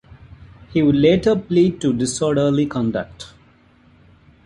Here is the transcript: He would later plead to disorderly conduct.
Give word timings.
He 0.73 0.81
would 0.81 0.95
later 0.95 1.35
plead 1.35 1.79
to 1.81 1.93
disorderly 1.93 2.65
conduct. 2.65 3.35